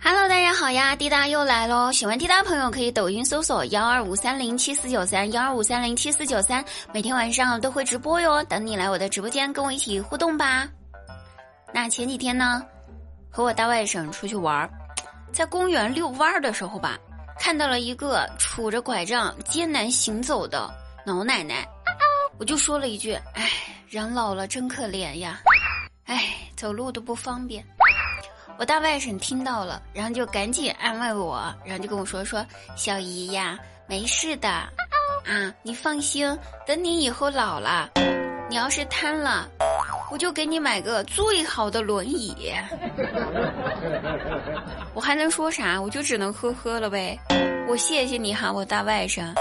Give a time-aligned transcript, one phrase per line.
[0.00, 1.90] Hello，大家好呀，滴答又来喽！
[1.90, 10.68] 喜欢滴答朋友可以抖音搜索幺二五三零七四九三幺二五三零七四九三，每天晚上都会直播哟，等你来我的直播间跟我一起互动吧。
[11.74, 12.64] 那前几天呢，
[13.28, 14.70] 和我大外甥出去玩，
[15.32, 16.96] 在公园遛弯儿的时候吧，
[17.38, 20.72] 看到了一个杵着拐杖艰难行走的
[21.04, 21.66] 老奶奶，
[22.38, 23.50] 我就说了一句：“哎，
[23.88, 25.40] 人老了真可怜呀，
[26.04, 27.66] 哎，走路都不方便。”
[28.58, 32.44] 我大外甥听到了，然后就赶紧安慰我，然后就跟我说：“说
[32.74, 37.88] 小姨呀，没事的，啊，你放心，等你以后老了，
[38.50, 39.48] 你要是瘫了，
[40.10, 42.52] 我就给你买个最好的轮椅。
[44.92, 45.80] ”我还能说啥？
[45.80, 47.16] 我就只能呵呵了呗。
[47.68, 49.32] 我谢谢你哈，我大外甥。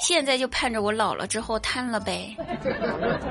[0.00, 2.34] 现在就盼着我老了之后瘫了呗，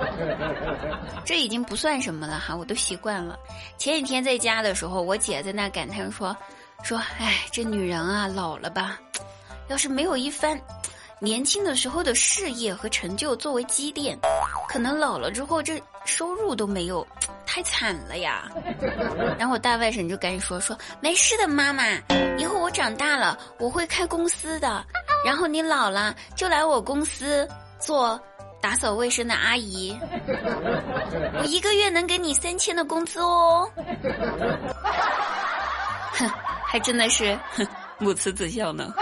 [1.25, 3.37] 这已经不算什么了哈，我都习惯了。
[3.77, 6.35] 前几天在家的时候，我姐在那感叹说
[6.83, 8.99] ：“说哎，这女人啊，老了吧，
[9.67, 10.59] 要是没有一番
[11.19, 14.17] 年轻的时候的事业和成就作为积淀，
[14.69, 17.05] 可能老了之后这收入都没有，
[17.47, 18.47] 太惨了呀。
[19.39, 21.83] ”然后我大外甥就赶紧说：“说没事的，妈妈，
[22.37, 24.85] 以后我长大了，我会开公司的。”
[25.25, 27.47] 然后你老了就来我公司
[27.79, 28.19] 做
[28.61, 29.97] 打扫卫生的阿姨，
[31.39, 33.69] 我一个月能给你三千的工资哦。
[36.13, 36.29] 哼，
[36.65, 37.65] 还真的是哼
[37.97, 38.93] 母慈子孝呢。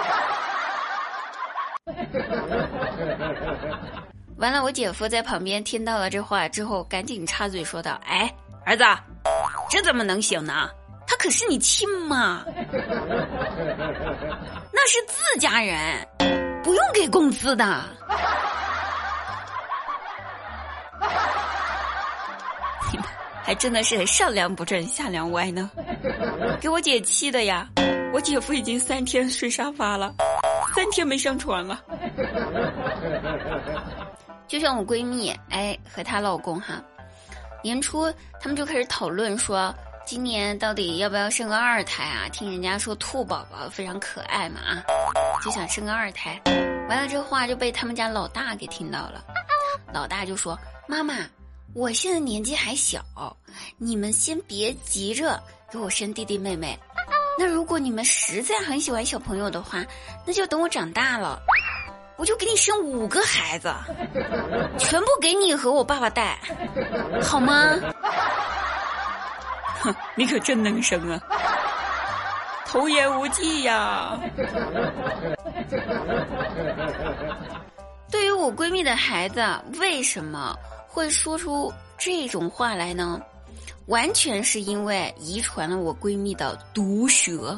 [4.38, 8.32] 完了，我姐夫在旁边听到了这话之后，赶紧插嘴说道：“哎，
[8.66, 8.84] 儿子，
[9.70, 10.70] 这怎么能行呢？
[11.28, 12.42] 他可是你亲妈。
[14.72, 16.08] ”那是自家人，
[16.64, 17.66] 不用给工资的。
[23.44, 25.70] 还真的是上梁不正下梁歪呢，
[26.61, 27.67] 给我姐气的呀！
[28.14, 30.14] 我姐夫已经三天睡沙发了，
[30.75, 31.81] 三天没上床了。
[34.48, 36.82] 就像我闺蜜，哎，和她老公哈，
[37.61, 38.09] 年初
[38.39, 39.76] 他们就开始讨论说。
[40.08, 42.30] 今年到底要不要生个二胎啊？
[42.32, 44.82] 听人家说兔宝宝非常可爱嘛啊，
[45.44, 46.42] 就想生个二胎。
[46.88, 49.22] 完了这话就被他们家老大给听到了，
[49.94, 50.58] 老大就说
[50.88, 51.16] ：“妈妈，
[51.73, 53.04] 我现在年纪还小，
[53.78, 55.38] 你们先别急着
[55.70, 56.80] 给我生弟弟妹妹。
[57.38, 59.84] 那如果你们实在很喜欢小朋友的话，
[60.26, 61.38] 那就等我长大了，
[62.16, 63.76] 我就给你生五个孩子，
[64.80, 66.39] 全部给你和我爸爸带，
[67.22, 67.76] 好吗？”
[70.15, 71.21] 你可真能生啊，
[72.65, 74.20] 童言无忌呀！
[78.09, 79.43] 对于我闺蜜的孩子，
[79.80, 80.55] 为什么
[80.87, 83.21] 会说出这种话来呢？
[83.87, 87.58] 完全是因为遗传了我闺蜜的毒舌。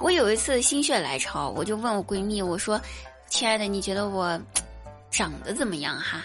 [0.00, 2.80] 我有一次心血来潮，我就问我闺蜜，我说
[3.28, 4.40] ：“亲爱的，你觉得我
[5.10, 6.22] 长得怎么样？”哈，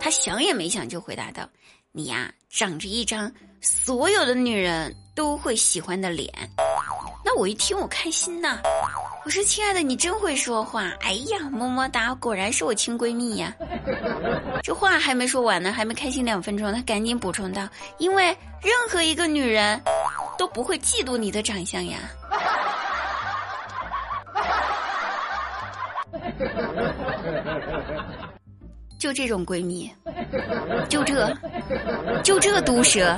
[0.00, 1.48] 她想也没想就回答道。
[1.96, 6.28] 你呀，长着一张所有的女人都会喜欢的脸，
[7.24, 8.58] 那我一听我开心呐。
[9.24, 13.54] 我说亲爱的，你真会说话，哎呀，么么哒，果然是我亲闺蜜呀。
[14.60, 17.68] 这话还没说完呢，还没开心两分钟，她赶紧补充道：
[17.98, 19.80] 因为任何一个女人
[20.36, 22.00] 都不会嫉妒你的长相呀。
[28.98, 29.92] 就这种闺蜜，
[30.88, 31.30] 就这，
[32.22, 33.16] 就这毒舌，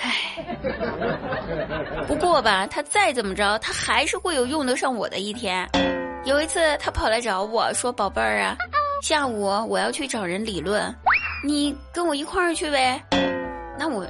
[0.00, 0.12] 唉。
[2.06, 5.68] 不过吧，他再怎么着，他还是会有用得上我的一天。
[6.24, 8.56] 有一次，他跑来找我说：“宝贝儿啊，
[9.02, 10.94] 下午我要去找人理论，
[11.44, 13.00] 你跟我一块儿去呗。”
[13.78, 14.06] 那我。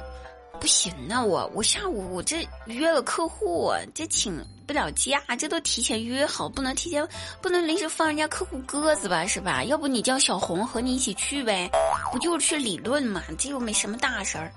[0.59, 7.07] 不行啊，我我下午我这约了客户，这请不了假，这都提前约好，不能提前，
[7.41, 9.63] 不能临时放人家客户鸽子吧，是吧？
[9.63, 11.69] 要不你叫小红和你一起去呗，
[12.11, 14.51] 不就是去理论嘛，这又没什么大事儿。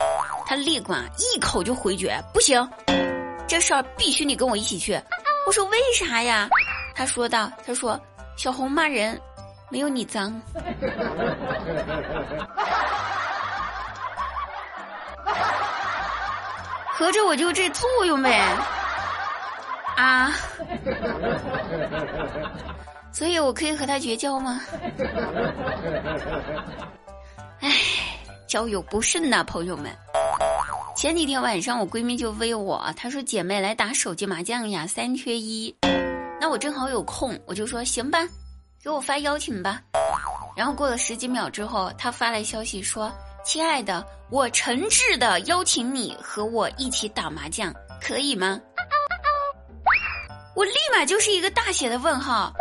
[0.46, 2.68] 他立马一口就回绝，不行，
[3.46, 5.00] 这事儿必须你跟我一起去。
[5.46, 6.48] 我说为啥呀？
[6.94, 8.00] 他说道，他说
[8.36, 9.20] 小红骂人
[9.70, 10.40] 没有你脏。
[17.00, 18.38] 合着我就这作用呗，
[19.96, 20.30] 啊！
[23.10, 24.60] 所以我可以和他绝交吗？
[27.60, 27.70] 唉，
[28.46, 29.90] 交友不慎呐，朋友们。
[30.94, 35.74] 前几天晚上，我闺蜜就微我，她说：“姐妹来打手机麻将呀，三缺一。”
[36.38, 38.18] 那我正好有空，我就说：“行吧，
[38.84, 39.80] 给我发邀请吧。”
[40.54, 43.10] 然后过了十几秒之后，她发来消息说。
[43.42, 48.60] 亲爱的，我诚挚的邀请你和我一起打麻将，可以吗？
[50.54, 52.52] 我立马就是一个大写的问号。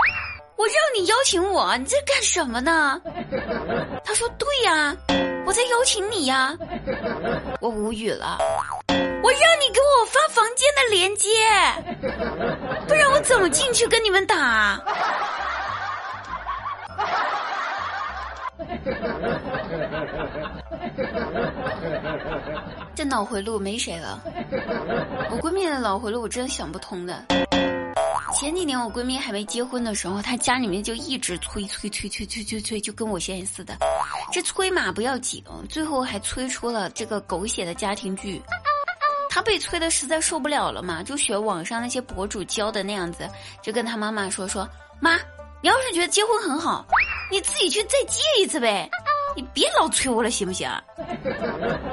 [0.55, 2.99] 我让你邀请我，你在干什么呢？
[4.03, 4.95] 他说：“对呀，
[5.45, 6.57] 我在邀请你呀。”
[7.61, 8.37] 我无语了。
[9.21, 11.29] 我让你给我发房间的链接，
[12.87, 14.81] 不然我怎么进去跟你们打？
[22.94, 24.21] 这脑回路没谁了。
[25.31, 27.25] 我闺蜜的脑回路我真想不通的。
[28.33, 33.75] 前几年我闺蜜还没结婚的时候，她家里面就一直催催催催催催催，就跟我现在似的。
[34.31, 38.41] 这催嘛不要紧，最后还催出了这个狗血的家庭剧。
[39.29, 43.27] 她被催的实在受不了了嘛，就学网上那些博主教的那样子，
[43.63, 44.67] 就跟她妈妈说说
[45.01, 45.15] ：“妈，
[45.61, 46.85] 你要是觉得结婚很好，
[47.31, 48.89] 你自己去再借一次呗，
[49.35, 50.69] 你别老催我了，行不行？”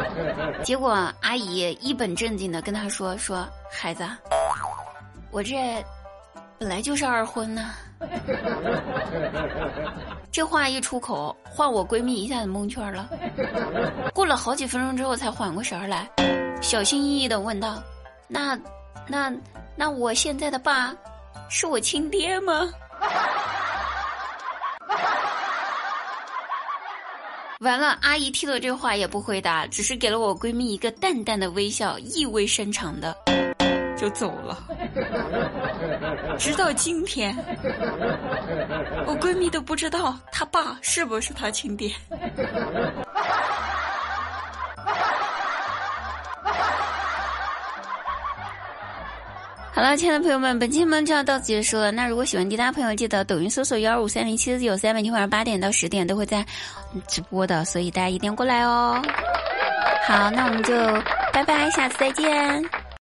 [0.63, 0.91] 结果
[1.23, 4.05] 阿姨一本正经的跟她说说：“孩子，
[5.31, 5.85] 我这……”
[6.59, 7.71] 本来就是二婚呢，
[10.33, 13.11] 这话一出口，换我闺蜜一下子蒙圈了。
[14.15, 16.09] 过了好几分钟之后才缓过神来，
[16.63, 17.83] 小心翼翼的问道
[18.27, 18.59] ：“那、
[19.07, 19.31] 那、
[19.77, 20.95] 那我现在的爸，
[21.51, 22.73] 是我亲爹吗？”
[27.61, 33.17] 完了，阿姨听了这话也不回答，只是给了我闺蜜一个淡淡的微笑，意味深长的。
[33.97, 34.63] 就走了，
[36.39, 37.35] 直到今天，
[39.07, 41.91] 我闺蜜都不知道她爸是不是她亲爹。
[49.77, 51.93] 好了，亲爱的朋友们，本期节目就要到此结束了。
[51.93, 56.43] 那如果喜欢滴答朋友，记得抖音搜索幺二五三零七四九三，每天晚上八点到十点都会在
[57.07, 59.03] 直播的，所以大家一定要过来哦。
[60.07, 60.75] 好，那我们就
[61.31, 62.65] 拜拜，下次再见。